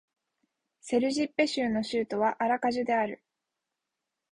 [0.79, 3.21] セルジッペ州の州都はアラカジュである